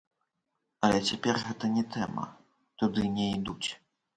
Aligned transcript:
Але 0.87 1.01
цяпер 1.09 1.35
гэта 1.45 1.69
не 1.75 1.83
тэма, 1.97 2.25
туды 2.81 3.01
не 3.19 3.31
ідуць. 3.39 3.69